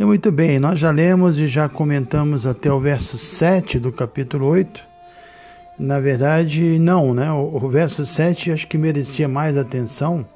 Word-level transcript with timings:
E 0.00 0.04
muito 0.04 0.32
bem, 0.32 0.58
nós 0.58 0.80
já 0.80 0.90
lemos 0.90 1.38
e 1.38 1.46
já 1.46 1.68
comentamos 1.68 2.46
até 2.46 2.72
o 2.72 2.80
verso 2.80 3.18
7 3.18 3.78
do 3.78 3.92
capítulo 3.92 4.46
8. 4.46 4.80
Na 5.78 6.00
verdade, 6.00 6.78
não, 6.78 7.12
né? 7.12 7.30
O, 7.32 7.58
o 7.62 7.68
verso 7.68 8.06
7 8.06 8.50
acho 8.50 8.66
que 8.66 8.78
merecia 8.78 9.28
mais 9.28 9.58
atenção. 9.58 10.26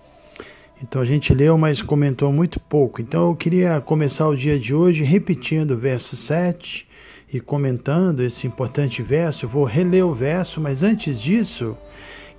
Então 0.82 1.00
a 1.00 1.04
gente 1.06 1.32
leu, 1.32 1.56
mas 1.56 1.80
comentou 1.80 2.30
muito 2.30 2.60
pouco. 2.60 3.00
Então 3.00 3.30
eu 3.30 3.34
queria 3.34 3.80
começar 3.80 4.28
o 4.28 4.36
dia 4.36 4.58
de 4.58 4.74
hoje 4.74 5.02
repetindo 5.02 5.70
o 5.70 5.78
verso 5.78 6.14
7 6.14 6.86
e 7.32 7.40
comentando 7.40 8.20
esse 8.20 8.46
importante 8.46 9.02
verso. 9.02 9.46
Eu 9.46 9.48
vou 9.48 9.64
reler 9.64 10.04
o 10.04 10.12
verso, 10.12 10.60
mas 10.60 10.82
antes 10.82 11.18
disso, 11.18 11.74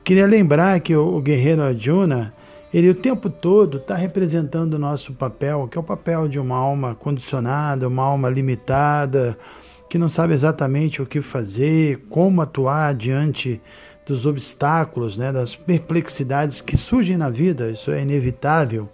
queria 0.04 0.28
lembrar 0.28 0.80
que 0.80 0.96
o, 0.96 1.16
o 1.16 1.22
guerreiro 1.24 1.64
Arjuna 1.64 2.32
ele 2.74 2.90
o 2.90 2.96
tempo 2.96 3.30
todo 3.30 3.78
está 3.78 3.96
representando 3.96 4.74
o 4.74 4.80
nosso 4.80 5.14
papel, 5.14 5.68
que 5.70 5.78
é 5.78 5.82
o 5.82 5.84
papel 5.84 6.28
de 6.28 6.40
uma 6.40 6.58
alma 6.58 6.96
condicionada, 6.96 7.88
uma 7.88 8.04
alma 8.04 8.30
limitada, 8.30 9.38
que 9.90 9.98
não 9.98 10.10
sabe 10.10 10.34
exatamente 10.34 11.02
o 11.02 11.06
que 11.06 11.22
fazer, 11.22 12.06
como 12.10 12.42
atuar 12.42 12.94
diante 12.94 13.62
dos 14.06 14.26
obstáculos, 14.26 15.18
né, 15.18 15.32
das 15.32 15.56
perplexidades 15.58 16.62
que 16.62 16.78
surgem 16.78 17.18
na 17.18 17.30
vida, 17.30 17.72
isso 17.72 17.92
é 17.92 18.02
inevitável. 18.02 18.90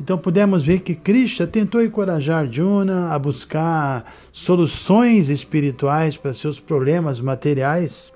Então 0.00 0.16
pudemos 0.16 0.62
ver 0.62 0.80
que 0.80 0.94
Krishna 0.94 1.46
tentou 1.46 1.82
encorajar 1.82 2.46
Juna 2.50 3.10
a 3.10 3.18
buscar 3.18 4.04
soluções 4.32 5.28
espirituais 5.28 6.16
para 6.16 6.32
seus 6.32 6.60
problemas 6.60 7.20
materiais 7.20 8.12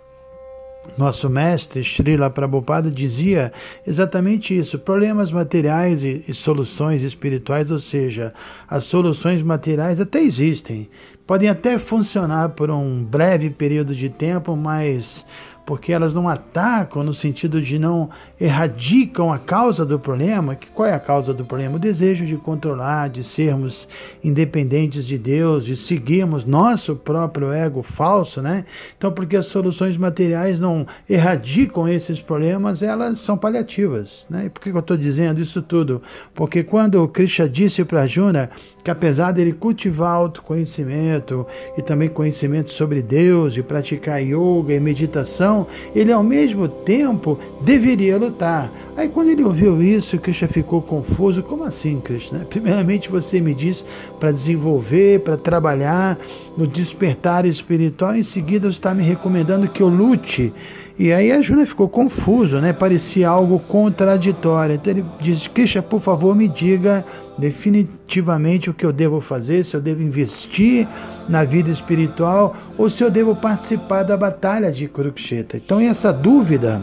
nosso 0.99 1.29
mestre 1.31 1.83
Srila 1.83 2.29
Prabhupada 2.29 2.91
dizia 2.91 3.53
exatamente 3.87 4.57
isso: 4.57 4.79
problemas 4.79 5.31
materiais 5.31 6.03
e, 6.03 6.25
e, 6.27 6.35
soluções 6.35 7.03
espirituais, 7.03 7.71
ou 7.71 7.79
seja, 7.79 8.35
as 8.69 8.85
soluções 8.85 9.43
materiais 9.43 10.01
até 10.01 10.21
existem, 10.21 10.89
podem 11.27 11.49
até 11.49 11.79
funcionar 11.79 12.51
por 12.51 12.71
um 12.71 13.03
breve 13.05 13.51
período 13.51 13.95
de 13.95 14.09
tempo, 14.09 14.57
mas 14.57 15.25
porque 15.65 15.93
elas 15.93 16.13
não 16.13 16.29
atacam 16.29 17.03
no 17.05 17.15
sentido 17.15 17.63
de 17.63 17.79
não 17.79 18.11
erradicam 18.41 19.33
a 19.33 19.39
causa 19.39 19.85
do 19.85 19.99
problema. 19.99 20.55
Que 20.55 20.69
qual 20.69 20.89
é 20.89 20.95
a 20.95 20.99
causa 20.99 21.33
do 21.33 21.45
problema? 21.45 21.77
O 21.77 21.79
desejo 21.79 22.27
de 22.27 22.37
controlar, 22.37 23.09
de 23.09 23.23
sermos 23.23 23.89
independentes 24.23 25.07
de 25.07 25.19
Deus, 25.19 25.65
de 25.65 25.77
seguirmos 25.77 26.45
nosso 26.45 26.97
próprio 26.97 27.53
ego 27.53 27.83
falso, 27.83 28.43
né? 28.43 28.65
Então, 28.97 29.13
porque 29.13 29.37
as 29.37 29.47
soluções 29.47 29.97
materiais 29.97 30.59
não 30.59 30.87
erradicam 31.09 31.89
esses 31.89 32.21
problemas, 32.21 32.83
elas 32.83 33.19
são 33.19 33.37
paliativas, 33.37 34.27
né? 34.29 34.47
E 34.47 34.51
por 34.51 34.61
que 34.61 34.71
eu 34.71 34.79
estou 34.79 34.97
dizendo 34.97 35.41
isso 35.41 35.63
tudo? 35.63 36.03
Porque 36.35 36.63
quando 36.63 37.07
Krishna 37.09 37.49
disse 37.49 37.85
para 37.85 38.07
Juna 38.07 38.51
que 38.83 38.91
apesar 38.91 39.31
dele 39.31 39.53
cultivar 39.53 40.15
autoconhecimento 40.15 41.47
e 41.79 41.83
também 41.83 42.09
conhecimento 42.09 42.73
sobre 42.73 43.01
Deus, 43.01 43.57
e 43.57 43.63
praticar 43.63 44.21
yoga 44.21 44.75
e 44.75 44.81
meditação, 44.81 45.52
ele 45.95 46.13
ao 46.13 46.23
mesmo 46.23 46.69
tempo 46.69 47.39
deveria 47.61 48.19
lutar. 48.19 48.71
Aí 48.97 49.09
quando 49.09 49.31
ele 49.31 49.43
ouviu 49.43 49.83
isso, 49.83 50.19
Krishna 50.19 50.49
ficou 50.49 50.83
confuso. 50.83 51.43
Como 51.43 51.65
assim, 51.65 52.01
Krishna? 52.01 52.47
Primeiramente 52.49 53.11
você 53.11 53.41
me 53.41 53.55
diz 53.55 53.85
para 54.21 54.31
desenvolver, 54.31 55.21
para 55.21 55.37
trabalhar 55.37 56.19
no 56.57 56.67
despertar 56.67 57.47
espiritual, 57.47 58.15
em 58.15 58.23
seguida 58.23 58.71
você 58.71 58.77
está 58.77 58.95
me 58.95 59.03
recomendando 59.03 59.69
que 59.69 59.83
eu 59.83 59.89
lute. 59.89 60.53
E 60.99 61.13
aí 61.13 61.33
a 61.33 61.41
Juna 61.41 61.67
ficou 61.67 61.89
confuso, 61.89 62.59
né? 62.59 62.73
Parecia 62.73 63.29
algo 63.29 63.59
contraditório. 63.59 64.75
Então 64.75 64.93
ele 64.93 65.05
disse: 65.21 65.49
Krishna, 65.49 65.83
por 65.83 66.01
favor, 66.01 66.35
me 66.35 66.49
diga 66.49 67.05
definitivamente 67.39 68.69
o 68.69 68.75
que 68.75 68.85
eu 68.85 68.93
devo 68.93 69.21
fazer, 69.21 69.65
se 69.65 69.75
eu 69.75 69.81
devo 69.81 70.03
investir 70.03 70.87
na 71.29 71.45
vida 71.45 71.71
espiritual 71.71 72.55
ou 72.77 72.91
se 72.91 73.03
eu 73.03 73.11
devo 73.11 73.35
participar 73.35 74.03
da 74.03 74.17
batalha 74.17 74.71
de 74.71 74.87
Kurukshetra. 74.87 75.57
Então, 75.57 75.81
essa 75.81 76.13
dúvida 76.13 76.81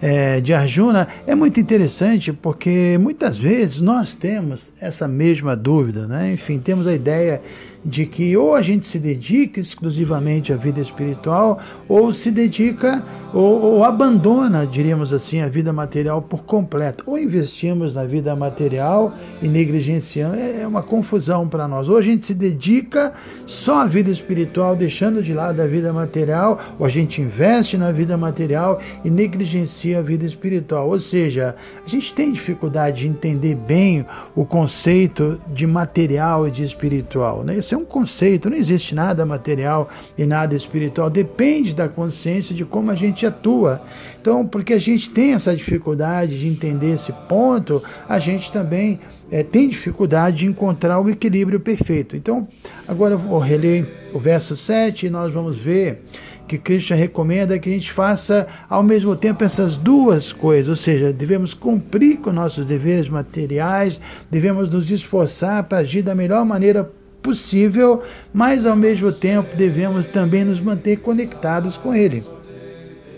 é, 0.00 0.40
de 0.40 0.54
Arjuna 0.54 1.06
é 1.26 1.34
muito 1.34 1.60
interessante 1.60 2.32
porque 2.32 2.96
muitas 2.98 3.36
vezes 3.36 3.80
nós 3.80 4.14
temos 4.14 4.70
essa 4.80 5.06
mesma 5.06 5.54
dúvida, 5.54 6.06
né? 6.06 6.32
enfim, 6.32 6.58
temos 6.58 6.86
a 6.86 6.94
ideia 6.94 7.42
de 7.84 8.04
que 8.06 8.36
ou 8.36 8.54
a 8.54 8.62
gente 8.62 8.86
se 8.86 8.98
dedica 8.98 9.60
exclusivamente 9.60 10.52
à 10.52 10.56
vida 10.56 10.80
espiritual 10.80 11.58
ou 11.88 12.12
se 12.12 12.30
dedica 12.30 13.02
ou, 13.32 13.62
ou, 13.62 13.84
abandona, 13.84 14.66
diríamos 14.66 15.12
assim, 15.12 15.40
a 15.40 15.46
vida 15.46 15.72
material 15.72 16.20
por 16.20 16.42
completo. 16.42 17.04
Ou 17.06 17.16
investimos 17.16 17.94
na 17.94 18.04
vida 18.04 18.34
material 18.34 19.14
e 19.40 19.46
negligenciamos. 19.46 20.36
É, 20.36 20.62
é 20.62 20.66
uma 20.66 20.82
confusão 20.82 21.48
para 21.48 21.68
nós. 21.68 21.88
Ou 21.88 21.96
a 21.96 22.02
gente 22.02 22.26
se 22.26 22.34
dedica 22.34 23.12
só 23.46 23.82
à 23.82 23.86
vida 23.86 24.10
espiritual, 24.10 24.74
deixando 24.74 25.22
de 25.22 25.32
lado 25.32 25.60
a 25.60 25.66
vida 25.66 25.92
material, 25.92 26.58
ou 26.76 26.84
a 26.84 26.90
gente 26.90 27.22
investe 27.22 27.78
na 27.78 27.92
vida 27.92 28.16
material 28.16 28.80
e 29.04 29.10
negligencia 29.10 30.00
a 30.00 30.02
vida 30.02 30.26
espiritual. 30.26 30.88
Ou 30.88 30.98
seja, 30.98 31.54
a 31.86 31.88
gente 31.88 32.12
tem 32.12 32.32
dificuldade 32.32 33.02
de 33.02 33.06
entender 33.06 33.54
bem 33.54 34.04
o 34.34 34.44
conceito 34.44 35.40
de 35.46 35.68
material 35.68 36.48
e 36.48 36.50
de 36.50 36.64
espiritual. 36.64 37.44
Né? 37.44 37.58
Isso 37.58 37.69
é 37.74 37.78
um 37.78 37.84
conceito, 37.84 38.50
não 38.50 38.56
existe 38.56 38.94
nada 38.94 39.24
material 39.24 39.88
e 40.16 40.24
nada 40.24 40.54
espiritual. 40.54 41.10
Depende 41.10 41.74
da 41.74 41.88
consciência 41.88 42.54
de 42.54 42.64
como 42.64 42.90
a 42.90 42.94
gente 42.94 43.26
atua. 43.26 43.80
Então, 44.20 44.46
porque 44.46 44.74
a 44.74 44.78
gente 44.78 45.10
tem 45.10 45.32
essa 45.32 45.54
dificuldade 45.54 46.38
de 46.38 46.46
entender 46.46 46.94
esse 46.94 47.12
ponto, 47.28 47.82
a 48.08 48.18
gente 48.18 48.52
também 48.52 49.00
é, 49.30 49.42
tem 49.42 49.68
dificuldade 49.68 50.38
de 50.38 50.46
encontrar 50.46 51.00
o 51.00 51.08
equilíbrio 51.08 51.60
perfeito. 51.60 52.16
Então, 52.16 52.46
agora 52.86 53.14
eu 53.14 53.18
vou 53.18 53.38
reler 53.38 53.86
o 54.12 54.18
verso 54.18 54.56
7 54.56 55.06
e 55.06 55.10
nós 55.10 55.32
vamos 55.32 55.56
ver 55.56 56.02
que 56.50 56.58
Krishna 56.58 56.96
recomenda 56.96 57.56
que 57.60 57.68
a 57.68 57.72
gente 57.72 57.92
faça 57.92 58.44
ao 58.68 58.82
mesmo 58.82 59.14
tempo 59.14 59.44
essas 59.44 59.76
duas 59.76 60.32
coisas, 60.32 60.68
ou 60.68 60.74
seja, 60.74 61.12
devemos 61.12 61.54
cumprir 61.54 62.18
com 62.18 62.32
nossos 62.32 62.66
deveres 62.66 63.08
materiais, 63.08 64.00
devemos 64.28 64.68
nos 64.68 64.90
esforçar 64.90 65.62
para 65.62 65.78
agir 65.78 66.02
da 66.02 66.12
melhor 66.12 66.44
maneira 66.44 66.90
possível, 67.22 68.02
mas 68.32 68.66
ao 68.66 68.76
mesmo 68.76 69.12
tempo 69.12 69.56
devemos 69.56 70.06
também 70.06 70.44
nos 70.44 70.60
manter 70.60 70.98
conectados 70.98 71.76
com 71.76 71.94
Ele 71.94 72.24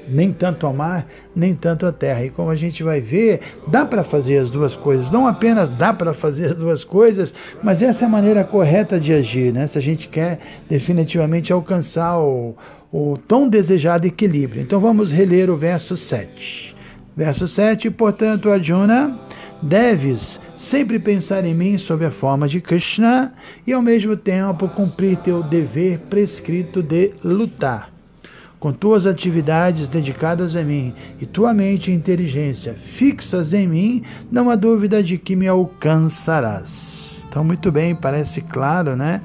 nem 0.08 0.32
tanto 0.32 0.66
ao 0.66 0.72
mar, 0.72 1.06
nem 1.34 1.54
tanto 1.54 1.86
à 1.86 1.92
terra. 1.92 2.24
E 2.24 2.30
como 2.30 2.50
a 2.50 2.56
gente 2.56 2.82
vai 2.82 3.00
ver, 3.00 3.40
dá 3.66 3.84
para 3.84 4.04
fazer 4.04 4.38
as 4.38 4.50
duas 4.50 4.76
coisas. 4.76 5.10
Não 5.10 5.26
apenas 5.26 5.68
dá 5.68 5.92
para 5.92 6.12
fazer 6.12 6.46
as 6.46 6.56
duas 6.56 6.84
coisas, 6.84 7.34
mas 7.62 7.82
essa 7.82 8.04
é 8.04 8.06
a 8.06 8.10
maneira 8.10 8.44
correta 8.44 9.00
de 9.00 9.12
agir, 9.12 9.52
né? 9.52 9.66
Se 9.66 9.78
a 9.78 9.82
gente 9.82 10.08
quer 10.08 10.38
definitivamente 10.68 11.52
alcançar 11.52 12.18
o, 12.18 12.54
o 12.92 13.18
tão 13.26 13.48
desejado 13.48 14.06
equilíbrio. 14.06 14.62
Então 14.62 14.80
vamos 14.80 15.10
reler 15.10 15.50
o 15.50 15.56
verso 15.56 15.96
7. 15.96 16.76
Verso 17.16 17.46
7, 17.46 17.90
portanto, 17.90 18.50
Arjuna, 18.50 19.18
deves 19.62 20.40
sempre 20.56 20.98
pensar 20.98 21.44
em 21.44 21.54
mim 21.54 21.78
sob 21.78 22.04
a 22.04 22.10
forma 22.10 22.48
de 22.48 22.60
Krishna 22.60 23.32
e 23.66 23.72
ao 23.72 23.80
mesmo 23.80 24.16
tempo 24.16 24.68
cumprir 24.68 25.16
teu 25.16 25.42
dever 25.42 25.98
prescrito 26.10 26.82
de 26.82 27.12
lutar 27.22 27.92
com 28.62 28.72
tuas 28.72 29.08
atividades 29.08 29.88
dedicadas 29.88 30.54
a 30.54 30.62
mim 30.62 30.94
e 31.20 31.26
tua 31.26 31.52
mente 31.52 31.90
e 31.90 31.94
inteligência 31.94 32.74
fixas 32.74 33.52
em 33.52 33.66
mim, 33.66 34.04
não 34.30 34.48
há 34.48 34.54
dúvida 34.54 35.02
de 35.02 35.18
que 35.18 35.34
me 35.34 35.48
alcançarás. 35.48 37.26
Então, 37.28 37.42
muito 37.42 37.72
bem, 37.72 37.92
parece 37.92 38.40
claro, 38.40 38.94
né? 38.94 39.20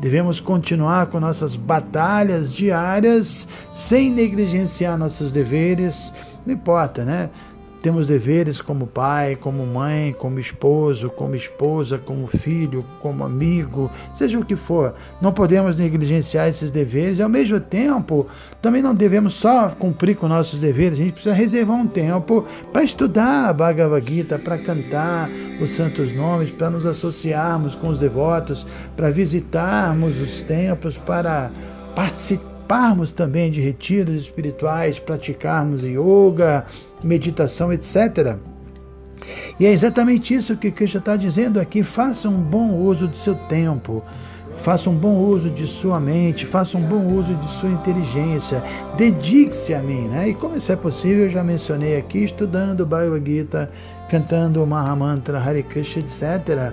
Devemos 0.00 0.40
continuar 0.40 1.08
com 1.08 1.20
nossas 1.20 1.54
batalhas 1.54 2.54
diárias 2.54 3.46
sem 3.74 4.10
negligenciar 4.10 4.96
nossos 4.96 5.32
deveres, 5.32 6.14
não 6.46 6.54
importa, 6.54 7.04
né? 7.04 7.28
Temos 7.88 8.06
deveres 8.06 8.60
como 8.60 8.86
pai, 8.86 9.34
como 9.34 9.64
mãe, 9.64 10.12
como 10.12 10.38
esposo, 10.38 11.08
como 11.08 11.34
esposa, 11.34 11.96
como 11.96 12.26
filho, 12.26 12.84
como 13.00 13.24
amigo, 13.24 13.90
seja 14.12 14.38
o 14.38 14.44
que 14.44 14.56
for. 14.56 14.94
Não 15.22 15.32
podemos 15.32 15.74
negligenciar 15.74 16.50
esses 16.50 16.70
deveres 16.70 17.18
e, 17.18 17.22
ao 17.22 17.30
mesmo 17.30 17.58
tempo, 17.58 18.26
também 18.60 18.82
não 18.82 18.94
devemos 18.94 19.36
só 19.36 19.70
cumprir 19.70 20.16
com 20.16 20.28
nossos 20.28 20.60
deveres, 20.60 21.00
a 21.00 21.02
gente 21.02 21.14
precisa 21.14 21.34
reservar 21.34 21.78
um 21.78 21.86
tempo 21.86 22.44
para 22.70 22.84
estudar 22.84 23.48
a 23.48 23.52
Bhagavad 23.54 24.06
Gita, 24.06 24.38
para 24.38 24.58
cantar 24.58 25.30
os 25.58 25.70
santos 25.70 26.14
nomes, 26.14 26.50
para 26.50 26.68
nos 26.68 26.84
associarmos 26.84 27.74
com 27.74 27.88
os 27.88 27.98
devotos, 27.98 28.66
para 28.98 29.10
visitarmos 29.10 30.20
os 30.20 30.42
templos, 30.42 30.98
para 30.98 31.50
participarmos 31.94 33.12
também 33.12 33.50
de 33.50 33.62
retiros 33.62 34.24
espirituais, 34.24 34.98
praticarmos 34.98 35.82
yoga, 35.82 36.66
meditação, 37.02 37.72
etc. 37.72 38.36
E 39.58 39.66
é 39.66 39.72
exatamente 39.72 40.34
isso 40.34 40.56
que 40.56 40.70
Krishna 40.70 41.00
está 41.00 41.16
dizendo 41.16 41.60
aqui. 41.60 41.82
Faça 41.82 42.28
um 42.28 42.40
bom 42.40 42.74
uso 42.74 43.08
do 43.08 43.16
seu 43.16 43.34
tempo. 43.34 44.02
Faça 44.58 44.90
um 44.90 44.94
bom 44.94 45.16
uso 45.18 45.48
de 45.50 45.66
sua 45.66 46.00
mente, 46.00 46.44
faça 46.44 46.76
um 46.76 46.80
bom 46.80 47.14
uso 47.14 47.32
de 47.32 47.48
sua 47.52 47.70
inteligência, 47.70 48.60
dedique-se 48.96 49.72
a 49.72 49.78
mim, 49.78 50.08
né? 50.08 50.30
E 50.30 50.34
como 50.34 50.56
isso 50.56 50.72
é 50.72 50.76
possível, 50.76 51.26
eu 51.26 51.30
já 51.30 51.44
mencionei 51.44 51.96
aqui, 51.96 52.24
estudando 52.24 52.84
Bhagavad 52.84 53.24
Gita, 53.24 53.70
cantando 54.10 54.62
o 54.62 54.66
Mahamantra, 54.66 55.38
Hare 55.38 55.62
Krishna, 55.62 56.02
etc. 56.02 56.72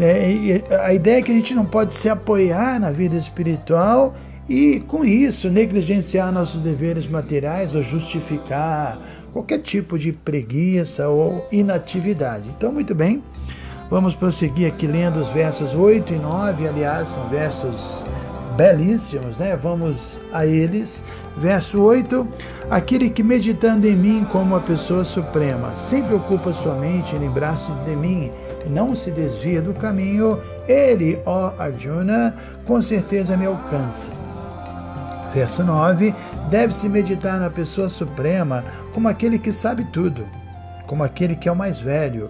É, 0.00 0.62
a 0.82 0.94
ideia 0.94 1.18
é 1.18 1.22
que 1.22 1.30
a 1.30 1.34
gente 1.34 1.54
não 1.54 1.66
pode 1.66 1.92
se 1.92 2.08
apoiar 2.08 2.80
na 2.80 2.90
vida 2.90 3.16
espiritual 3.16 4.14
e, 4.48 4.80
com 4.80 5.04
isso, 5.04 5.50
negligenciar 5.50 6.32
nossos 6.32 6.62
deveres 6.62 7.06
materiais 7.06 7.74
ou 7.74 7.82
justificar 7.82 8.98
qualquer 9.32 9.58
tipo 9.58 9.98
de 9.98 10.12
preguiça 10.12 11.08
ou 11.08 11.46
inatividade. 11.50 12.48
Então, 12.56 12.72
muito 12.72 12.94
bem, 12.94 13.22
vamos 13.90 14.14
prosseguir 14.14 14.68
aqui 14.68 14.86
lendo 14.86 15.20
os 15.20 15.28
versos 15.28 15.74
8 15.74 16.12
e 16.12 16.16
9, 16.16 16.68
aliás, 16.68 17.08
são 17.08 17.28
versos 17.28 18.04
belíssimos, 18.56 19.36
né? 19.36 19.56
Vamos 19.56 20.20
a 20.32 20.44
eles. 20.44 21.02
Verso 21.38 21.80
8: 21.80 22.26
Aquele 22.70 23.08
que 23.08 23.22
meditando 23.22 23.86
em 23.86 23.96
mim 23.96 24.26
como 24.30 24.54
a 24.54 24.60
pessoa 24.60 25.04
suprema, 25.04 25.74
sempre 25.74 26.14
ocupa 26.14 26.52
sua 26.52 26.74
mente 26.74 27.14
em 27.14 27.20
lembrar-se 27.20 27.70
de 27.86 27.96
mim, 27.96 28.30
não 28.68 28.94
se 28.94 29.10
desvia 29.10 29.62
do 29.62 29.72
caminho, 29.72 30.38
ele, 30.68 31.18
ó 31.24 31.52
Arjuna, 31.58 32.34
com 32.66 32.82
certeza 32.82 33.36
me 33.36 33.46
alcança. 33.46 34.10
Verso 35.32 35.64
9: 35.64 36.14
Deve-se 36.50 36.88
meditar 36.88 37.38
na 37.38 37.48
pessoa 37.48 37.88
suprema 37.88 38.64
como 38.92 39.06
aquele 39.06 39.38
que 39.38 39.52
sabe 39.52 39.84
tudo, 39.92 40.26
como 40.84 41.04
aquele 41.04 41.36
que 41.36 41.48
é 41.48 41.52
o 41.52 41.56
mais 41.56 41.78
velho, 41.78 42.28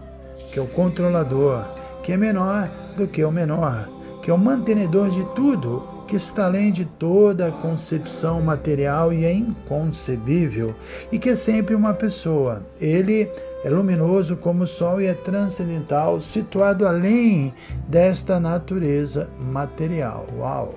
que 0.52 0.58
é 0.58 0.62
o 0.62 0.66
controlador, 0.66 1.64
que 2.02 2.12
é 2.12 2.18
menor 2.18 2.68
do 2.98 3.06
que 3.06 3.24
o 3.24 3.32
menor, 3.32 3.88
que 4.22 4.30
é 4.30 4.34
o 4.34 4.38
mantenedor 4.38 5.08
de 5.08 5.24
tudo, 5.34 5.82
que 6.06 6.16
está 6.16 6.44
além 6.44 6.70
de 6.70 6.84
toda 6.84 7.46
a 7.46 7.50
concepção 7.52 8.42
material 8.42 9.10
e 9.10 9.24
é 9.24 9.32
inconcebível, 9.32 10.74
e 11.10 11.18
que 11.18 11.30
é 11.30 11.36
sempre 11.36 11.74
uma 11.74 11.94
pessoa. 11.94 12.62
Ele 12.78 13.26
é 13.64 13.70
luminoso 13.70 14.36
como 14.36 14.64
o 14.64 14.66
sol 14.66 15.00
e 15.00 15.06
é 15.06 15.14
transcendental, 15.14 16.20
situado 16.20 16.86
além 16.86 17.54
desta 17.88 18.38
natureza 18.38 19.30
material. 19.38 20.26
Uau! 20.36 20.74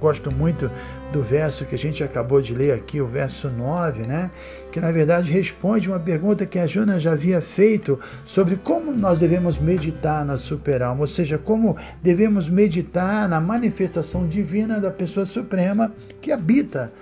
Gosto 0.00 0.34
muito 0.34 0.70
do 1.12 1.22
verso 1.22 1.64
que 1.64 1.74
a 1.74 1.78
gente 1.78 2.02
acabou 2.04 2.42
de 2.42 2.54
ler 2.54 2.72
aqui, 2.72 3.00
o 3.00 3.06
verso 3.06 3.48
9, 3.48 4.02
né? 4.02 4.30
que 4.76 4.80
na 4.80 4.92
verdade 4.92 5.32
responde 5.32 5.88
uma 5.88 5.98
pergunta 5.98 6.44
que 6.44 6.58
a 6.58 6.66
Juna 6.66 7.00
já 7.00 7.12
havia 7.12 7.40
feito 7.40 7.98
sobre 8.26 8.56
como 8.56 8.92
nós 8.92 9.20
devemos 9.20 9.56
meditar 9.58 10.22
na 10.22 10.36
superalma, 10.36 11.00
ou 11.00 11.06
seja, 11.06 11.38
como 11.38 11.76
devemos 12.02 12.46
meditar 12.46 13.26
na 13.26 13.40
manifestação 13.40 14.28
divina 14.28 14.78
da 14.78 14.90
pessoa 14.90 15.24
suprema 15.24 15.90
que 16.20 16.30
habita 16.30 16.92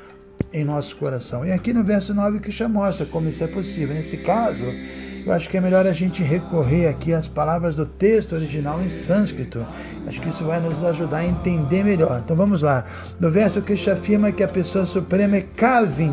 em 0.52 0.64
nosso 0.64 0.94
coração. 0.94 1.44
E 1.44 1.50
aqui 1.50 1.72
no 1.72 1.82
verso 1.82 2.14
9 2.14 2.38
que 2.38 2.52
já 2.52 2.68
mostra 2.68 3.04
como 3.06 3.28
isso 3.28 3.42
é 3.42 3.48
possível. 3.48 3.92
Nesse 3.92 4.18
caso, 4.18 4.64
eu 5.26 5.32
acho 5.32 5.48
que 5.48 5.56
é 5.56 5.60
melhor 5.60 5.86
a 5.86 5.92
gente 5.92 6.22
recorrer 6.22 6.86
aqui 6.86 7.12
às 7.12 7.26
palavras 7.26 7.76
do 7.76 7.86
texto 7.86 8.34
original 8.34 8.82
em 8.82 8.90
sânscrito. 8.90 9.64
Acho 10.06 10.20
que 10.20 10.28
isso 10.28 10.44
vai 10.44 10.60
nos 10.60 10.84
ajudar 10.84 11.18
a 11.18 11.26
entender 11.26 11.82
melhor. 11.82 12.20
Então 12.22 12.36
vamos 12.36 12.60
lá. 12.60 12.84
No 13.18 13.30
verso 13.30 13.62
que 13.62 13.72
afirma 13.90 14.32
que 14.32 14.42
a 14.42 14.48
pessoa 14.48 14.84
suprema 14.84 15.36
é 15.36 15.40
Kavin, 15.56 16.12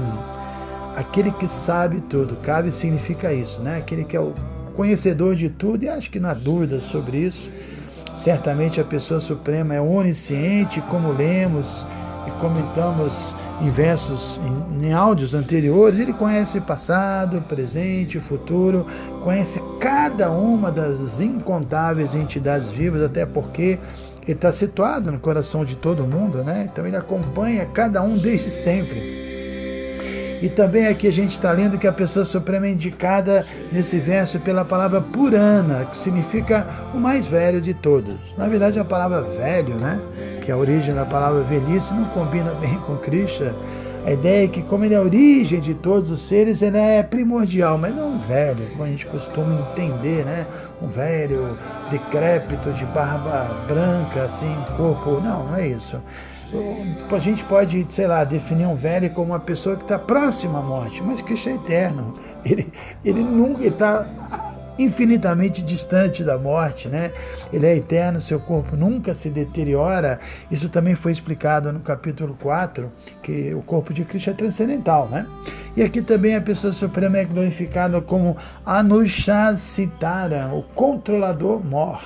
aquele 0.96 1.32
que 1.32 1.48
sabe 1.48 2.00
tudo. 2.02 2.38
Kavin 2.38 2.72
significa 2.72 3.34
isso, 3.34 3.62
né? 3.62 3.80
Aquele 3.80 4.06
que 4.06 4.16
é 4.16 4.20
o 4.20 4.34
conhecedor 4.76 5.36
de 5.36 5.50
tudo, 5.50 5.84
e 5.84 5.90
acho 5.90 6.10
que 6.10 6.20
não 6.20 6.30
há 6.30 6.34
dúvida 6.34 6.80
sobre 6.80 7.18
isso. 7.18 7.50
Certamente 8.16 8.80
a 8.80 8.84
pessoa 8.84 9.20
suprema 9.20 9.76
é 9.76 9.82
onisciente, 9.82 10.82
como 10.90 11.12
lemos 11.12 11.86
e 12.28 12.32
comentamos 12.40 13.36
em 13.62 13.70
versos, 13.70 14.40
em, 14.80 14.88
em 14.88 14.94
áudios 14.94 15.34
anteriores, 15.34 16.00
ele 16.00 16.14
conhece 16.14 16.60
passado, 16.60 17.42
presente, 17.48 18.20
futuro, 18.20 18.86
conhece 19.24 19.62
cada 19.80 20.32
uma 20.32 20.72
das 20.72 21.20
incontáveis 21.20 22.16
entidades 22.16 22.70
vivas, 22.70 23.04
até 23.04 23.26
porque 23.26 23.78
ele 24.24 24.34
está 24.34 24.52
situado 24.52 25.12
no 25.12 25.20
coração 25.20 25.64
de 25.64 25.76
todo 25.76 26.06
mundo, 26.06 26.44
né? 26.44 26.68
Então 26.72 26.86
ele 26.86 26.96
acompanha 26.96 27.66
cada 27.66 28.02
um 28.02 28.18
desde 28.18 28.50
sempre. 28.50 29.22
E 30.42 30.50
também 30.50 30.88
aqui 30.88 31.08
a 31.08 31.12
gente 31.12 31.34
está 31.34 31.52
lendo 31.52 31.78
que 31.78 31.86
a 31.86 31.92
pessoa 31.92 32.26
suprema 32.26 32.66
é 32.66 32.72
indicada 32.72 33.46
nesse 33.72 34.00
verso 34.00 34.40
pela 34.40 34.66
palavra 34.66 35.00
Purana, 35.00 35.86
que 35.86 35.96
significa 35.96 36.66
o 36.96 36.98
mais 36.98 37.28
velho 37.28 37.62
de 37.62 37.76
todos. 37.76 38.16
Na 38.36 38.48
verdade, 38.48 38.80
a 38.80 38.86
palavra 38.86 39.22
velho, 39.22 39.76
né? 39.76 40.00
Que 40.42 40.52
a 40.52 40.58
origem 40.58 40.94
da 40.94 41.06
palavra 41.06 41.42
velhice 41.44 41.94
não 41.94 42.06
combina 42.06 42.52
bem 42.56 42.76
com 42.80 42.98
Krishna. 42.98 43.54
A 44.04 44.12
ideia 44.12 44.46
é 44.46 44.48
que, 44.48 44.64
como 44.64 44.84
ele 44.84 44.96
é 44.96 44.98
a 44.98 45.02
origem 45.02 45.60
de 45.60 45.76
todos 45.76 46.10
os 46.10 46.28
seres, 46.28 46.64
ele 46.64 46.78
é 46.78 47.04
primordial, 47.04 47.78
mas 47.78 47.96
não 47.96 48.18
velho, 48.18 48.66
como 48.72 48.84
a 48.84 48.88
gente 48.88 49.06
costuma 49.06 49.54
entender, 49.70 50.26
né? 50.26 50.48
Um 50.82 50.88
velho 50.88 51.56
decrépito, 51.92 52.72
de 52.72 52.84
barba 52.86 53.48
branca, 53.68 54.24
assim, 54.24 54.54
corpo. 54.76 55.22
Não, 55.22 55.46
não 55.46 55.56
é 55.56 55.68
isso. 55.68 56.02
A 57.12 57.20
gente 57.20 57.44
pode, 57.44 57.86
sei 57.90 58.08
lá, 58.08 58.24
definir 58.24 58.66
um 58.66 58.76
velho 58.76 59.10
como 59.12 59.32
uma 59.32 59.40
pessoa 59.40 59.76
que 59.76 59.84
está 59.84 60.00
próxima 60.00 60.60
à 60.60 60.62
morte, 60.64 61.02
mas 61.04 61.22
Cristo 61.22 61.50
é 61.50 61.54
eterno. 61.54 62.16
Ele, 62.44 62.74
ele 63.06 63.22
nunca 63.22 63.64
está 63.64 64.06
infinitamente 64.84 65.62
distante 65.62 66.24
da 66.24 66.38
morte, 66.38 66.88
né? 66.88 67.12
Ele 67.52 67.66
é 67.66 67.76
eterno, 67.76 68.20
seu 68.20 68.40
corpo 68.40 68.76
nunca 68.76 69.14
se 69.14 69.30
deteriora. 69.30 70.20
Isso 70.50 70.70
também 70.70 70.96
foi 70.96 71.12
explicado 71.12 71.72
no 71.72 71.80
capítulo 71.80 72.36
4, 72.42 72.92
que 73.22 73.54
o 73.54 73.62
corpo 73.62 73.94
de 73.94 74.04
Cristo 74.04 74.30
é 74.30 74.34
transcendental, 74.34 75.08
né? 75.10 75.26
E 75.76 75.84
aqui 75.84 76.02
também 76.02 76.36
a 76.36 76.42
pessoa 76.42 76.74
suprema 76.74 77.18
é 77.18 77.26
glorificada 77.26 78.02
como 78.02 78.36
Anushasitara, 78.66 80.50
o 80.54 80.64
controlador 80.64 81.64
mor. 81.64 82.02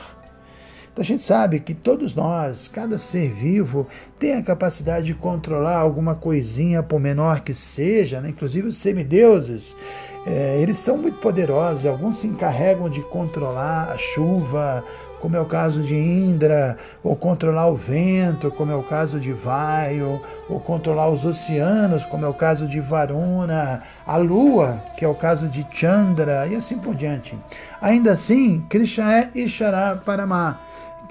Então 0.95 1.03
a 1.03 1.05
gente 1.05 1.23
sabe 1.23 1.59
que 1.59 1.73
todos 1.73 2.15
nós, 2.15 2.69
cada 2.69 2.97
ser 2.97 3.33
vivo, 3.33 3.85
tem 4.17 4.35
a 4.35 4.41
capacidade 4.41 5.07
de 5.07 5.13
controlar 5.13 5.75
alguma 5.77 6.15
coisinha, 6.15 6.81
por 6.81 7.01
menor 7.01 7.41
que 7.41 7.53
seja, 7.53 8.21
né? 8.21 8.29
inclusive 8.29 8.69
os 8.69 8.77
semideuses. 8.77 9.75
É, 10.25 10.57
eles 10.59 10.77
são 10.79 10.97
muito 10.97 11.19
poderosos, 11.19 11.85
alguns 11.85 12.17
se 12.17 12.27
encarregam 12.27 12.89
de 12.89 13.01
controlar 13.01 13.91
a 13.91 13.97
chuva, 13.97 14.83
como 15.19 15.35
é 15.35 15.39
o 15.39 15.45
caso 15.45 15.81
de 15.81 15.95
Indra, 15.95 16.77
ou 17.03 17.15
controlar 17.15 17.67
o 17.67 17.75
vento, 17.75 18.51
como 18.51 18.71
é 18.71 18.75
o 18.75 18.83
caso 18.83 19.19
de 19.19 19.31
Vaio, 19.31 20.21
ou 20.49 20.59
controlar 20.59 21.09
os 21.09 21.25
oceanos, 21.25 22.03
como 22.05 22.25
é 22.25 22.27
o 22.27 22.33
caso 22.33 22.67
de 22.67 22.79
Varuna, 22.79 23.81
a 24.05 24.17
lua, 24.17 24.81
que 24.97 25.05
é 25.05 25.07
o 25.07 25.15
caso 25.15 25.47
de 25.47 25.65
Chandra, 25.71 26.45
e 26.47 26.55
assim 26.55 26.77
por 26.77 26.93
diante. 26.93 27.37
Ainda 27.81 28.11
assim, 28.11 28.63
Krishna 28.69 29.13
é 29.15 29.29
Ishara 29.33 29.95
Parama, 30.05 30.59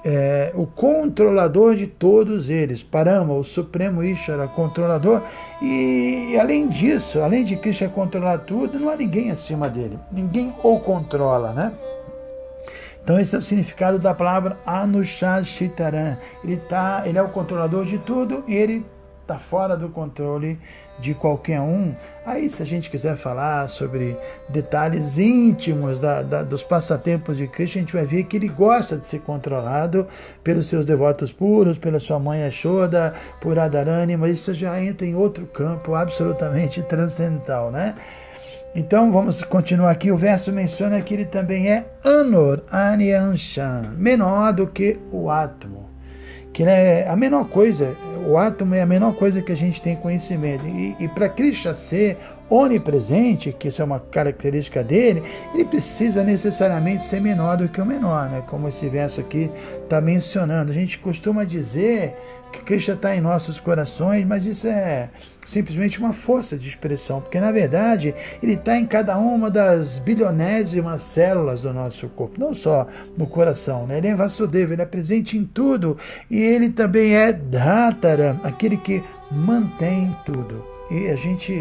é, 0.05 0.51
o 0.53 0.67
controlador 0.67 1.75
de 1.75 1.87
todos 1.87 2.51
eles, 2.51 2.83
Parama, 2.83 3.33
o 3.33 3.43
Supremo 3.43 4.03
Ishvara, 4.03 4.47
controlador, 4.47 5.19
e, 5.59 6.37
além 6.39 6.67
disso, 6.67 7.21
além 7.21 7.43
de 7.43 7.55
Krishna 7.55 7.89
controlar 7.89 8.37
tudo, 8.39 8.79
não 8.79 8.89
há 8.91 8.95
ninguém 8.95 9.31
acima 9.31 9.67
dele, 9.67 9.97
ninguém 10.11 10.53
o 10.61 10.79
controla, 10.79 11.51
né? 11.53 11.73
Então 13.03 13.19
esse 13.19 13.35
é 13.35 13.39
o 13.39 13.41
significado 13.41 13.99
da 13.99 14.15
palavra 14.15 14.57
Anushashitaran. 14.65 16.17
Ele, 16.43 16.57
tá, 16.57 17.03
ele 17.05 17.19
é 17.19 17.21
o 17.21 17.29
controlador 17.29 17.85
de 17.85 17.99
tudo 17.99 18.43
e 18.47 18.55
ele 18.55 18.83
está 19.25 19.39
fora 19.39 19.75
do 19.75 19.89
controle 19.89 20.57
de 20.99 21.13
qualquer 21.13 21.59
um. 21.59 21.93
Aí, 22.25 22.49
se 22.49 22.61
a 22.61 22.65
gente 22.65 22.89
quiser 22.89 23.17
falar 23.17 23.67
sobre 23.67 24.15
detalhes 24.47 25.17
íntimos 25.17 25.99
da, 25.99 26.21
da, 26.21 26.43
dos 26.43 26.63
passatempos 26.63 27.35
de 27.35 27.47
Cristo, 27.47 27.77
a 27.77 27.81
gente 27.81 27.93
vai 27.93 28.05
ver 28.05 28.23
que 28.23 28.37
ele 28.37 28.47
gosta 28.47 28.95
de 28.95 29.05
ser 29.05 29.19
controlado 29.21 30.07
pelos 30.43 30.67
seus 30.67 30.85
devotos 30.85 31.33
puros, 31.33 31.77
pela 31.77 31.99
sua 31.99 32.19
mãe 32.19 32.43
Ashoda, 32.43 33.13
por 33.41 33.57
Adarani, 33.59 34.15
mas 34.15 34.37
isso 34.37 34.53
já 34.53 34.79
entra 34.81 35.05
em 35.05 35.15
outro 35.15 35.45
campo 35.47 35.95
absolutamente 35.95 36.81
transcendental, 36.87 37.71
né? 37.71 37.95
Então 38.75 39.11
vamos 39.11 39.41
continuar 39.43 39.91
aqui. 39.91 40.11
O 40.11 40.17
verso 40.17 40.51
menciona 40.51 41.01
que 41.01 41.13
ele 41.13 41.25
também 41.25 41.71
é 41.71 41.85
Anor 42.03 42.61
Anyanshan, 42.69 43.93
menor 43.97 44.53
do 44.53 44.67
que 44.67 44.99
o 45.11 45.29
átomo. 45.29 45.94
Que 46.55 46.63
é 46.63 47.05
a 47.09 47.17
menor 47.17 47.49
coisa, 47.49 47.97
o 48.25 48.37
átomo 48.37 48.75
é 48.75 48.81
a 48.81 48.85
menor 48.85 49.13
coisa 49.13 49.41
que 49.41 49.51
a 49.51 49.57
gente 49.57 49.81
tem 49.81 49.93
conhecimento. 49.93 50.65
E, 50.65 50.95
e 50.97 51.07
para 51.09 51.27
Krishna 51.27 51.75
ser 51.75 52.17
onipresente, 52.49 53.51
que 53.51 53.69
isso 53.69 53.81
é 53.81 53.85
uma 53.85 53.99
característica 53.99 54.83
dele, 54.83 55.23
ele 55.53 55.65
precisa 55.65 56.23
necessariamente 56.23 57.03
ser 57.03 57.19
menor 57.19 57.57
do 57.57 57.67
que 57.67 57.81
o 57.81 57.85
menor, 57.85 58.29
né? 58.29 58.43
como 58.47 58.67
esse 58.67 58.87
verso 58.87 59.19
aqui 59.21 59.49
está 59.83 59.99
mencionando. 59.99 60.71
A 60.71 60.73
gente 60.73 60.99
costuma 60.99 61.43
dizer 61.43 62.15
que 62.51 62.61
Cristo 62.61 62.91
está 62.91 63.15
em 63.15 63.21
nossos 63.21 63.59
corações, 63.59 64.25
mas 64.25 64.45
isso 64.45 64.67
é 64.67 65.09
simplesmente 65.45 65.99
uma 65.99 66.13
força 66.13 66.57
de 66.57 66.69
expressão, 66.69 67.21
porque 67.21 67.39
na 67.39 67.51
verdade 67.51 68.15
ele 68.41 68.53
está 68.53 68.77
em 68.77 68.85
cada 68.85 69.17
uma 69.17 69.51
das 69.51 69.99
bilionésimas 69.99 71.01
células 71.01 71.61
do 71.61 71.73
nosso 71.73 72.07
corpo, 72.09 72.39
não 72.39 72.55
só 72.55 72.87
no 73.17 73.27
coração, 73.27 73.85
né? 73.85 73.97
ele 73.97 74.07
é 74.07 74.15
Vasudeva, 74.15 74.73
ele 74.73 74.81
é 74.81 74.85
presente 74.85 75.37
em 75.37 75.45
tudo 75.45 75.97
e 76.29 76.41
ele 76.41 76.69
também 76.69 77.15
é 77.15 77.33
Dhatara, 77.33 78.39
aquele 78.43 78.77
que 78.77 79.03
mantém 79.31 80.15
tudo. 80.25 80.63
E 80.89 81.07
a 81.09 81.15
gente 81.15 81.53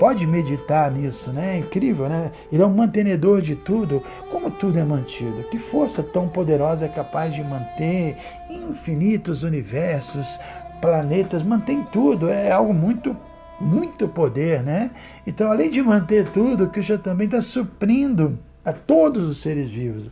pode 0.00 0.26
meditar 0.26 0.90
nisso, 0.90 1.30
né? 1.30 1.56
É 1.56 1.58
incrível, 1.58 2.08
né? 2.08 2.32
Ele 2.50 2.62
é 2.62 2.66
um 2.66 2.74
mantenedor 2.74 3.42
de 3.42 3.54
tudo. 3.54 4.02
Como 4.32 4.50
tudo 4.50 4.78
é 4.78 4.82
mantido? 4.82 5.42
Que 5.50 5.58
força 5.58 6.02
tão 6.02 6.26
poderosa 6.26 6.86
é 6.86 6.88
capaz 6.88 7.34
de 7.34 7.44
manter 7.44 8.16
infinitos 8.48 9.42
universos, 9.42 10.40
planetas, 10.80 11.42
mantém 11.42 11.84
tudo. 11.92 12.30
É 12.30 12.50
algo 12.50 12.72
muito 12.72 13.14
muito 13.60 14.08
poder, 14.08 14.62
né? 14.62 14.90
Então, 15.26 15.52
além 15.52 15.70
de 15.70 15.82
manter 15.82 16.26
tudo, 16.30 16.64
o 16.64 16.70
Krishna 16.70 16.96
também 16.96 17.26
está 17.26 17.42
suprindo 17.42 18.38
a 18.64 18.72
todos 18.72 19.28
os 19.28 19.42
seres 19.42 19.68
vivos 19.68 20.08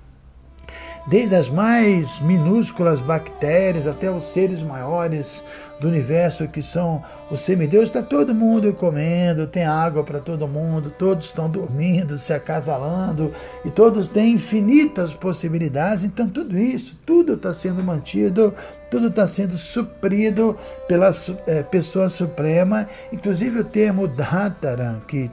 desde 1.08 1.34
as 1.34 1.48
mais 1.48 2.18
minúsculas 2.20 3.00
bactérias 3.00 3.86
até 3.86 4.10
os 4.10 4.24
seres 4.24 4.62
maiores 4.62 5.42
do 5.80 5.88
universo 5.88 6.46
que 6.48 6.62
são 6.62 7.02
os 7.30 7.40
semideuses, 7.40 7.88
está 7.88 8.02
todo 8.02 8.34
mundo 8.34 8.72
comendo, 8.72 9.46
tem 9.46 9.64
água 9.64 10.02
para 10.02 10.18
todo 10.18 10.48
mundo, 10.48 10.92
todos 10.98 11.26
estão 11.26 11.48
dormindo, 11.48 12.18
se 12.18 12.32
acasalando 12.32 13.32
e 13.64 13.70
todos 13.70 14.08
têm 14.08 14.32
infinitas 14.32 15.14
possibilidades. 15.14 16.04
Então, 16.04 16.28
tudo 16.28 16.58
isso, 16.58 16.98
tudo 17.06 17.34
está 17.34 17.54
sendo 17.54 17.82
mantido, 17.82 18.52
tudo 18.90 19.08
está 19.08 19.26
sendo 19.26 19.56
suprido 19.56 20.56
pela 20.88 21.10
é, 21.46 21.62
pessoa 21.62 22.08
suprema, 22.08 22.86
inclusive 23.12 23.60
o 23.60 23.64
termo 23.64 24.08
Dhatara, 24.08 25.00
que, 25.06 25.30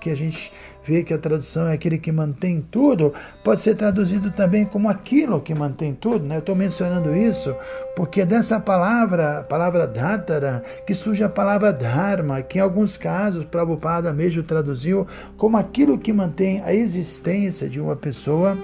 que 0.00 0.10
a 0.10 0.16
gente 0.16 0.52
vê 0.88 1.02
que 1.02 1.12
a 1.12 1.18
tradução 1.18 1.68
é 1.68 1.74
aquele 1.74 1.98
que 1.98 2.10
mantém 2.10 2.64
tudo, 2.70 3.12
pode 3.44 3.60
ser 3.60 3.74
traduzido 3.74 4.30
também 4.30 4.64
como 4.64 4.88
aquilo 4.88 5.38
que 5.38 5.54
mantém 5.54 5.92
tudo. 5.92 6.24
Né? 6.24 6.36
Eu 6.36 6.40
estou 6.40 6.56
mencionando 6.56 7.14
isso 7.14 7.54
porque 7.94 8.22
é 8.22 8.26
dessa 8.26 8.58
palavra, 8.58 9.44
palavra 9.48 9.86
dhatara, 9.86 10.62
que 10.86 10.94
surge 10.94 11.22
a 11.22 11.28
palavra 11.28 11.72
dharma, 11.72 12.40
que 12.40 12.58
em 12.58 12.62
alguns 12.62 12.96
casos 12.96 13.44
Prabhupada 13.44 14.12
mesmo 14.14 14.42
traduziu 14.42 15.06
como 15.36 15.58
aquilo 15.58 15.98
que 15.98 16.12
mantém 16.12 16.62
a 16.64 16.72
existência 16.72 17.68
de 17.68 17.78
uma 17.78 17.94
pessoa. 17.94 18.56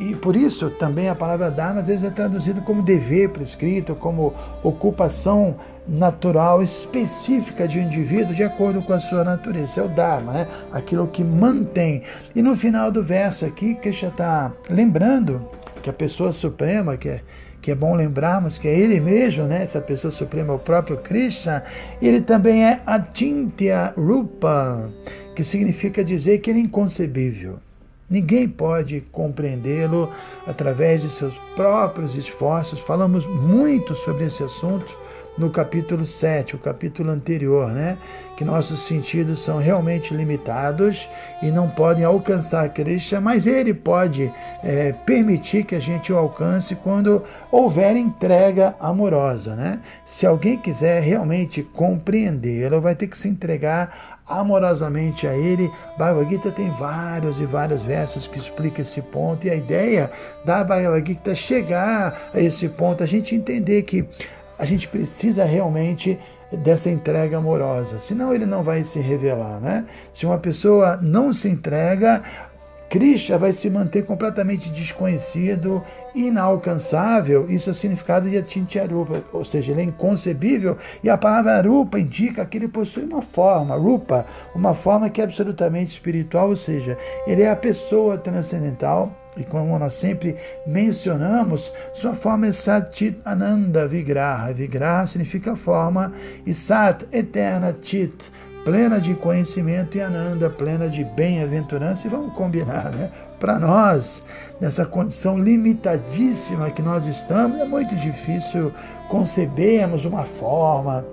E 0.00 0.14
por 0.14 0.34
isso 0.34 0.70
também 0.70 1.08
a 1.08 1.14
palavra 1.14 1.50
dharma 1.50 1.80
às 1.80 1.86
vezes 1.86 2.04
é 2.04 2.10
traduzido 2.10 2.60
como 2.62 2.82
dever 2.82 3.30
prescrito, 3.30 3.94
como 3.94 4.34
ocupação 4.62 5.56
natural 5.86 6.62
específica 6.62 7.68
de 7.68 7.78
um 7.78 7.82
indivíduo 7.82 8.34
de 8.34 8.42
acordo 8.42 8.80
com 8.82 8.92
a 8.92 9.00
sua 9.00 9.22
natureza. 9.22 9.80
É 9.80 9.84
o 9.84 9.88
Dharma, 9.88 10.32
né? 10.32 10.48
aquilo 10.72 11.06
que 11.06 11.22
mantém. 11.22 12.02
E 12.34 12.42
no 12.42 12.56
final 12.56 12.90
do 12.90 13.02
verso 13.02 13.44
aqui, 13.44 13.74
Krishna 13.74 14.08
está 14.08 14.52
lembrando 14.70 15.46
que 15.82 15.90
a 15.90 15.92
pessoa 15.92 16.32
suprema, 16.32 16.96
que 16.96 17.08
é, 17.08 17.20
que 17.60 17.70
é 17.70 17.74
bom 17.74 17.94
lembrarmos 17.94 18.58
que 18.58 18.66
é 18.66 18.78
ele 18.78 18.98
mesmo, 19.00 19.44
né? 19.44 19.62
essa 19.62 19.80
pessoa 19.80 20.10
suprema 20.10 20.52
é 20.52 20.56
o 20.56 20.58
próprio 20.58 20.96
Krishna, 20.96 21.62
ele 22.00 22.20
também 22.20 22.64
é 22.64 22.80
Atintya 22.86 23.92
Rupa, 23.96 24.90
que 25.36 25.44
significa 25.44 26.02
dizer 26.02 26.38
que 26.38 26.50
ele 26.50 26.60
é 26.60 26.62
inconcebível. 26.62 27.58
Ninguém 28.08 28.46
pode 28.46 29.00
compreendê-lo 29.10 30.10
através 30.46 31.02
de 31.02 31.10
seus 31.10 31.36
próprios 31.56 32.14
esforços. 32.14 32.78
Falamos 32.80 33.26
muito 33.26 33.94
sobre 33.94 34.26
esse 34.26 34.42
assunto 34.42 35.03
no 35.36 35.50
capítulo 35.50 36.06
7, 36.06 36.54
o 36.54 36.58
capítulo 36.58 37.10
anterior, 37.10 37.70
né? 37.70 37.98
Que 38.36 38.44
nossos 38.44 38.80
sentidos 38.80 39.40
são 39.40 39.58
realmente 39.58 40.12
limitados 40.12 41.08
e 41.42 41.46
não 41.46 41.68
podem 41.68 42.04
alcançar 42.04 42.68
Krishna, 42.68 43.20
mas 43.20 43.46
Ele 43.46 43.72
pode 43.72 44.30
é, 44.62 44.92
permitir 45.04 45.64
que 45.64 45.74
a 45.74 45.80
gente 45.80 46.12
o 46.12 46.18
alcance 46.18 46.74
quando 46.74 47.22
houver 47.50 47.96
entrega 47.96 48.74
amorosa, 48.80 49.54
né? 49.54 49.80
Se 50.04 50.26
alguém 50.26 50.56
quiser 50.56 51.02
realmente 51.02 51.62
compreendê-lo, 51.62 52.80
vai 52.80 52.94
ter 52.94 53.06
que 53.06 53.18
se 53.18 53.28
entregar 53.28 54.16
amorosamente 54.26 55.26
a 55.26 55.34
Ele. 55.34 55.70
Bhagavad 55.98 56.28
Gita 56.28 56.50
tem 56.50 56.70
vários 56.70 57.38
e 57.38 57.44
vários 57.44 57.82
versos 57.82 58.26
que 58.26 58.38
explicam 58.38 58.82
esse 58.82 59.02
ponto, 59.02 59.46
e 59.46 59.50
a 59.50 59.54
ideia 59.54 60.10
da 60.44 60.64
Bhagavad 60.64 61.06
Gita 61.06 61.32
é 61.32 61.34
chegar 61.34 62.30
a 62.32 62.40
esse 62.40 62.68
ponto, 62.68 63.02
a 63.02 63.06
gente 63.06 63.34
entender 63.34 63.82
que 63.82 64.08
a 64.58 64.64
gente 64.64 64.88
precisa 64.88 65.44
realmente 65.44 66.18
dessa 66.52 66.90
entrega 66.90 67.38
amorosa, 67.38 67.98
senão 67.98 68.32
ele 68.32 68.46
não 68.46 68.62
vai 68.62 68.84
se 68.84 69.00
revelar, 69.00 69.60
né? 69.60 69.84
Se 70.12 70.24
uma 70.24 70.38
pessoa 70.38 70.98
não 71.02 71.32
se 71.32 71.48
entrega, 71.48 72.22
Krishna 72.88 73.36
vai 73.36 73.52
se 73.52 73.68
manter 73.68 74.04
completamente 74.04 74.70
desconhecido, 74.70 75.82
inalcançável. 76.14 77.50
Isso 77.50 77.70
é 77.70 77.72
o 77.72 77.74
significado 77.74 78.30
de 78.30 78.38
Atintyarupa, 78.38 79.20
ou 79.32 79.44
seja, 79.44 79.72
ele 79.72 79.80
é 79.80 79.84
inconcebível. 79.84 80.76
E 81.02 81.10
a 81.10 81.18
palavra 81.18 81.60
Rupa 81.60 81.98
indica 81.98 82.46
que 82.46 82.56
ele 82.56 82.68
possui 82.68 83.02
uma 83.02 83.20
forma, 83.20 83.74
Rupa, 83.74 84.24
uma 84.54 84.74
forma 84.74 85.10
que 85.10 85.20
é 85.20 85.24
absolutamente 85.24 85.90
espiritual, 85.90 86.50
ou 86.50 86.56
seja, 86.56 86.96
ele 87.26 87.42
é 87.42 87.50
a 87.50 87.56
pessoa 87.56 88.16
transcendental 88.16 89.12
e 89.36 89.44
como 89.44 89.78
nós 89.78 89.94
sempre 89.94 90.36
mencionamos, 90.66 91.72
sua 91.92 92.14
forma 92.14 92.46
é 92.46 92.52
Satit 92.52 93.16
Ananda 93.24 93.88
Vigraha. 93.88 94.52
Vigraha 94.52 95.06
significa 95.06 95.56
forma 95.56 96.12
e 96.46 96.54
Sat, 96.54 97.06
eterna, 97.12 97.76
Chit, 97.80 98.32
plena 98.64 99.00
de 99.00 99.14
conhecimento 99.14 99.96
e 99.96 100.00
Ananda, 100.00 100.48
plena 100.48 100.88
de 100.88 101.04
bem-aventurança. 101.04 102.06
E 102.06 102.10
vamos 102.10 102.32
combinar, 102.34 102.90
né? 102.92 103.10
Para 103.40 103.58
nós, 103.58 104.22
nessa 104.60 104.86
condição 104.86 105.38
limitadíssima 105.38 106.70
que 106.70 106.80
nós 106.80 107.06
estamos, 107.06 107.60
é 107.60 107.64
muito 107.64 107.94
difícil 107.96 108.72
concebermos 109.08 110.04
uma 110.04 110.24
forma 110.24 111.04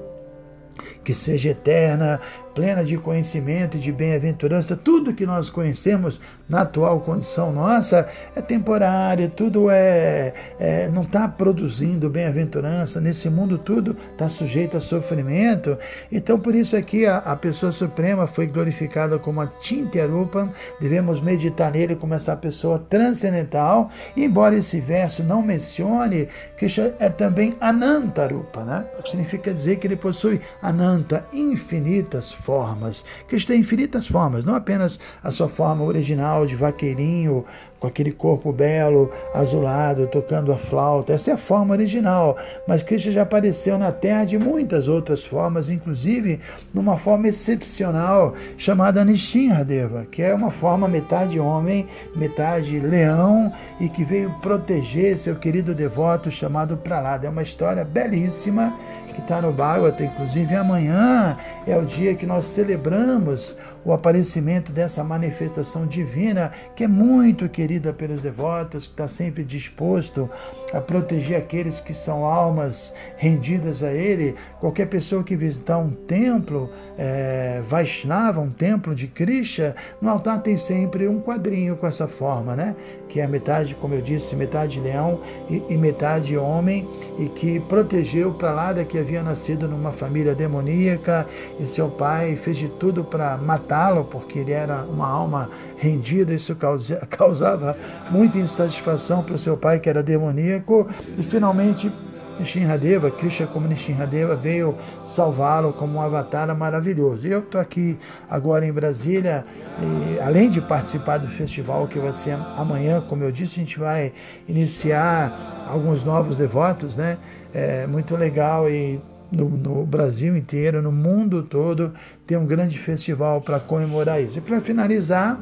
que 1.04 1.14
seja 1.14 1.50
eterna, 1.50 2.20
plena 2.54 2.84
de 2.84 2.98
conhecimento 2.98 3.78
e 3.78 3.80
de 3.80 3.92
bem-aventurança. 3.92 4.76
Tudo 4.76 5.14
que 5.14 5.26
nós 5.26 5.50
conhecemos 5.50 6.20
na 6.48 6.62
atual 6.62 7.00
condição 7.00 7.52
nossa 7.52 8.08
é 8.36 8.42
temporário, 8.42 9.30
tudo 9.30 9.70
é, 9.70 10.34
é 10.60 10.90
não 10.90 11.04
está 11.04 11.28
produzindo 11.28 12.10
bem-aventurança. 12.10 13.00
Nesse 13.00 13.30
mundo 13.30 13.58
tudo 13.58 13.96
está 14.12 14.28
sujeito 14.28 14.78
a 14.78 14.80
sofrimento. 14.80 15.78
Então 16.12 16.40
por 16.40 16.54
isso 16.56 16.76
aqui 16.76 17.06
a, 17.06 17.18
a 17.18 17.36
pessoa 17.36 17.72
suprema 17.72 18.28
foi 18.28 18.48
glorificada 18.48 19.18
como 19.18 19.42
a 19.42 19.48
Tintiarupa. 19.48 20.50
Devemos 20.80 21.22
meditar 21.22 21.72
nele 21.72 21.96
como 21.96 22.14
essa 22.14 22.36
pessoa 22.36 22.80
transcendental. 22.80 23.90
Embora 24.16 24.56
esse 24.56 24.80
verso 24.80 25.24
não 25.24 25.42
mencione, 25.42 26.28
que 26.58 26.68
é 27.00 27.10
também 27.10 27.56
Anantarupa, 27.60 28.64
né? 28.64 28.86
Significa 29.06 29.54
dizer 29.54 29.78
que 29.78 29.88
ele 29.88 29.96
possui 29.96 30.42
Ananta, 30.62 31.26
infinitas 31.34 32.32
formas. 32.42 33.06
Cristo 33.28 33.48
tem 33.48 33.62
infinitas 33.62 34.08
formas, 34.08 34.46
não 34.46 34.56
apenas 34.56 35.00
a 35.24 35.32
sua 35.32 35.48
forma 35.50 35.84
original 35.84 36.46
de 36.46 36.56
vaqueirinho, 36.56 37.46
com 37.82 37.88
aquele 37.88 38.12
corpo 38.12 38.54
belo, 38.54 39.10
azulado, 39.34 40.06
tocando 40.06 40.54
a 40.54 40.58
flauta. 40.58 41.14
Essa 41.14 41.32
é 41.32 41.34
a 41.34 41.38
forma 41.38 41.74
original. 41.74 42.38
Mas 42.68 42.84
Cristo 42.84 43.12
já 43.12 43.24
apareceu 43.24 43.76
na 43.76 43.92
Terra 43.92 44.24
de 44.24 44.38
muitas 44.38 44.88
outras 44.88 45.24
formas, 45.24 45.68
inclusive 45.68 46.40
numa 46.72 46.96
forma 46.96 47.28
excepcional 47.28 48.36
chamada 48.56 49.04
Nishinradeva, 49.04 50.06
que 50.12 50.22
é 50.22 50.32
uma 50.34 50.52
forma 50.52 50.88
metade 50.88 51.40
homem, 51.40 51.88
metade 52.16 52.80
leão 52.80 53.52
e 53.80 53.90
que 53.90 54.04
veio 54.04 54.30
proteger 54.42 55.18
seu 55.18 55.36
querido 55.36 55.74
devoto 55.74 56.30
chamado 56.30 56.78
Pralada. 56.78 57.26
É 57.26 57.30
uma 57.32 57.42
história 57.42 57.84
belíssima 57.84 58.78
que 59.12 59.22
está 59.22 59.42
no 59.42 59.52
Bhagavata, 59.52 60.04
inclusive 60.04 60.56
amanhã 60.56 61.36
é 61.68 61.78
o 61.78 61.86
dia 61.86 62.16
que 62.16 62.26
nós 62.26 62.46
celebramos 62.46 63.56
o 63.86 63.94
aparecimento 63.94 64.72
dessa 64.72 65.04
manifestação 65.04 65.86
divina 65.86 66.52
que 66.76 66.84
é 66.84 66.88
muito 66.88 67.48
querida 67.50 67.94
pelos 67.94 68.22
devotos, 68.22 68.88
que 68.88 68.94
está 68.94 69.08
sempre 69.08 69.44
disposto 69.44 70.30
a 70.74 70.80
proteger 70.80 71.38
aqueles 71.38 71.80
que 71.80 71.94
são 71.94 72.26
almas 72.26 72.94
rendidas 73.18 73.84
a 73.84 73.92
Ele. 73.92 74.36
Qualquer 74.60 74.88
pessoa 74.88 75.24
que 75.24 75.36
visitar 75.36 75.78
um 75.78 75.92
templo 75.92 76.70
é, 76.98 77.62
Vaishnava, 77.68 78.40
um 78.40 78.50
templo 78.50 78.96
de 78.96 79.08
Krishna, 79.08 79.76
no 80.02 80.10
altar 80.10 80.42
tem 80.42 80.58
sempre 80.58 81.08
um 81.08 81.20
quadrinho 81.20 81.76
com 81.76 81.88
essa 81.88 82.08
forma, 82.08 82.56
né? 82.56 82.76
Que 83.10 83.20
é 83.20 83.28
metade, 83.28 83.76
como 83.76 83.94
eu 83.94 84.02
disse, 84.02 84.36
metade 84.36 84.80
leão 84.80 85.20
e, 85.50 85.64
e 85.70 85.78
metade 85.78 86.38
homem, 86.38 86.88
e 87.20 87.28
que 87.28 87.60
protegeu 87.62 88.34
para 88.34 88.52
lá 88.52 88.72
que 88.86 88.98
havia 88.98 89.22
nascido 89.22 89.68
numa 89.68 89.92
família 89.92 90.34
demoníaca, 90.34 91.28
e 91.60 91.66
seu 91.66 91.90
pai 91.90 92.36
fez 92.36 92.58
de 92.58 92.70
tudo 92.70 93.04
para 93.04 93.38
matá-lo, 93.72 94.04
porque 94.04 94.40
ele 94.40 94.52
era 94.52 94.84
uma 94.84 95.08
alma 95.08 95.50
rendida, 95.78 96.34
isso 96.34 96.56
causava 97.10 97.78
muita 98.10 98.38
insatisfação 98.38 99.24
para 99.24 99.36
o 99.36 99.40
seu 99.40 99.56
pai, 99.56 99.80
que 99.80 99.90
era 99.90 100.04
demoníaco, 100.04 100.88
e 101.18 101.24
finalmente 101.24 101.92
Nishinradeva, 102.40 103.12
Krishna 103.12 103.46
como 103.48 103.68
Nishinradeva, 103.68 104.36
veio 104.36 104.76
salvá-lo 105.06 105.74
como 105.74 106.00
um 106.00 106.02
avatar 106.02 106.54
maravilhoso. 106.56 107.28
Eu 107.28 107.40
estou 107.40 107.62
aqui 107.62 107.98
agora 108.30 108.66
em 108.66 108.72
Brasília, 108.72 109.46
e, 109.80 110.20
além 110.20 110.50
de 110.50 110.60
participar 110.60 111.20
do 111.20 111.28
festival 111.28 111.88
que 111.88 112.00
vai 112.00 112.14
ser 112.14 112.36
amanhã, 112.58 113.02
como 113.08 113.24
eu 113.24 113.32
disse, 113.32 113.60
a 113.60 113.64
gente 113.64 113.78
vai 113.78 114.12
iniciar 114.48 115.66
alguns 115.68 116.04
novos 116.04 116.38
devotos, 116.38 116.98
né? 116.98 117.18
É 117.54 117.86
muito 117.86 118.16
legal 118.16 118.70
e 118.70 119.00
no, 119.32 119.50
no, 119.50 119.86
Brasil 119.86 120.36
inteiro, 120.36 120.82
no 120.82 120.92
mundo 120.92 121.44
todo, 121.44 121.94
tem 122.28 122.38
um 122.38 122.46
grande 122.46 122.78
festival 122.78 123.42
para 123.42 123.60
comemorar 123.60 124.22
isso. 124.22 124.38
E 124.38 124.42
para 124.42 124.60
finalizar, 124.60 125.40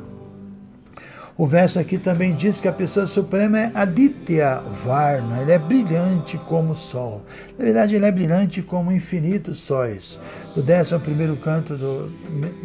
o 1.40 1.48
verso 1.48 1.80
aqui 1.80 1.98
também 1.98 2.36
diz 2.36 2.60
que 2.60 2.68
a 2.68 2.74
pessoa 2.74 3.08
suprema 3.08 3.58
é 3.58 3.72
Aditya 3.74 4.62
Varna, 4.86 5.42
ele 5.42 5.54
é 5.54 5.58
brilhante 5.58 6.38
como 6.38 6.74
o 6.74 6.78
sol. 6.78 7.22
Na 7.58 7.64
verdade, 7.64 7.96
ele 7.96 8.06
é 8.06 8.12
brilhante 8.12 8.62
como 8.62 8.92
infinitos 8.92 9.60
sóis. 9.60 10.20
No 10.54 10.62
11 10.62 11.40
canto, 11.42 11.78
do, 11.78 12.12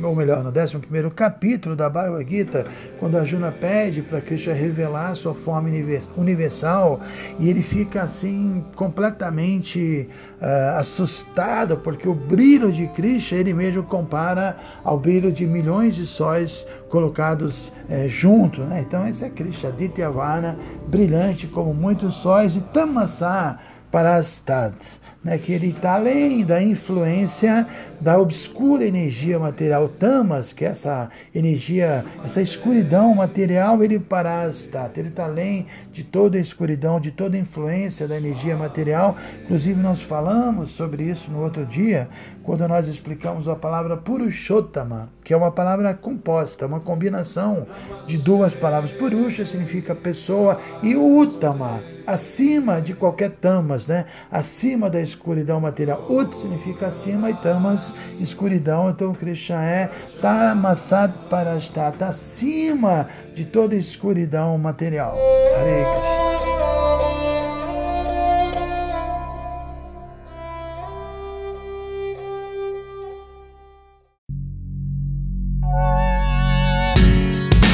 ou 0.02 0.16
melhor, 0.16 0.42
no 0.42 0.50
11 0.50 0.80
capítulo 1.14 1.76
da 1.76 1.88
Bhagavad 1.88 2.28
Gita, 2.28 2.66
quando 2.98 3.16
a 3.16 3.22
Juna 3.22 3.52
pede 3.52 4.02
para 4.02 4.20
Krishna 4.20 4.52
revelar 4.52 5.14
sua 5.14 5.34
forma 5.34 5.68
universal, 6.16 7.00
e 7.38 7.48
ele 7.48 7.62
fica 7.62 8.02
assim 8.02 8.64
completamente 8.74 10.08
uh, 10.42 10.78
assustado, 10.78 11.76
porque 11.76 12.08
o 12.08 12.14
brilho 12.14 12.72
de 12.72 12.88
Krishna 12.88 13.38
ele 13.38 13.54
mesmo 13.54 13.84
compara 13.84 14.56
ao 14.82 14.98
brilho 14.98 15.30
de 15.30 15.46
milhões 15.46 15.94
de 15.94 16.08
sóis 16.08 16.66
colocados 16.94 17.72
é, 17.90 18.06
junto. 18.06 18.60
Né? 18.60 18.84
Então, 18.86 19.04
esse 19.04 19.24
é 19.24 19.28
Krishna, 19.28 19.72
Dityavana, 19.72 20.56
brilhante 20.86 21.48
como 21.48 21.74
muitos 21.74 22.14
sóis, 22.14 22.54
e 22.54 22.60
Tamasa 22.60 23.58
Parastat, 23.94 24.74
né? 25.22 25.38
que 25.38 25.52
ele 25.52 25.68
está 25.68 25.94
além 25.94 26.44
da 26.44 26.60
influência 26.60 27.64
da 28.00 28.18
obscura 28.18 28.84
energia 28.84 29.38
material 29.38 29.88
Tamas, 29.88 30.52
que 30.52 30.64
é 30.64 30.68
essa 30.70 31.08
energia, 31.32 32.04
essa 32.24 32.42
escuridão 32.42 33.14
material, 33.14 33.84
ele 33.84 34.00
Parastat, 34.00 34.98
ele 34.98 35.10
está 35.10 35.26
além 35.26 35.66
de 35.92 36.02
toda 36.02 36.36
a 36.36 36.40
escuridão, 36.40 36.98
de 36.98 37.12
toda 37.12 37.36
a 37.36 37.40
influência 37.40 38.08
da 38.08 38.16
energia 38.16 38.56
material. 38.56 39.16
Inclusive, 39.44 39.80
nós 39.80 40.00
falamos 40.00 40.72
sobre 40.72 41.04
isso 41.04 41.30
no 41.30 41.40
outro 41.40 41.64
dia, 41.64 42.08
quando 42.42 42.66
nós 42.66 42.88
explicamos 42.88 43.46
a 43.46 43.54
palavra 43.54 43.96
Purushottama, 43.96 45.08
que 45.22 45.32
é 45.32 45.36
uma 45.36 45.52
palavra 45.52 45.94
composta, 45.94 46.66
uma 46.66 46.80
combinação 46.80 47.64
de 48.08 48.18
duas 48.18 48.54
palavras. 48.54 48.90
Purusha 48.90 49.46
significa 49.46 49.94
pessoa 49.94 50.60
e 50.82 50.96
Uttama, 50.96 51.80
acima 52.06 52.80
de 52.80 52.94
qualquer 52.94 53.30
tamas, 53.30 53.88
né? 53.88 54.04
acima 54.30 54.90
da 54.90 55.00
escuridão 55.00 55.60
material. 55.60 56.04
Ut 56.08 56.36
significa 56.36 56.86
acima 56.86 57.30
e 57.30 57.34
tamas, 57.34 57.92
escuridão. 58.20 58.90
Então 58.90 59.14
Krishna 59.14 59.64
é 59.64 59.90
tamasad 60.20 61.12
parashta, 61.28 61.88
está 61.88 62.08
acima 62.08 63.08
de 63.34 63.44
toda 63.44 63.74
escuridão 63.76 64.56
material. 64.58 65.16
Hare. 65.58 66.24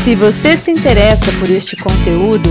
Se 0.02 0.16
você 0.16 0.56
se 0.56 0.70
interessa 0.70 1.30
por 1.38 1.48
este 1.50 1.76
conteúdo, 1.76 2.50